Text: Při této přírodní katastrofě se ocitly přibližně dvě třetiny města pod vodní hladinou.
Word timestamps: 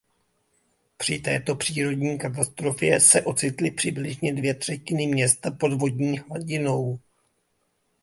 Při 0.97 1.19
této 1.19 1.55
přírodní 1.55 2.17
katastrofě 2.17 2.99
se 2.99 3.21
ocitly 3.21 3.71
přibližně 3.71 4.33
dvě 4.33 4.53
třetiny 4.53 5.07
města 5.07 5.51
pod 5.51 5.73
vodní 5.73 6.19
hladinou. 6.19 6.99